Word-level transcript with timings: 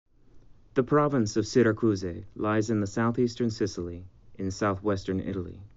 The 0.73 0.81
Province 0.81 1.37
of 1.37 1.45
Syracuse 1.45 2.03
lies 2.35 2.71
in 2.71 2.79
the 2.79 2.87
southeastern 2.87 3.51
Sicily, 3.51 4.07
in 4.33 4.49
southwestern 4.49 5.19
Italy. 5.19 5.61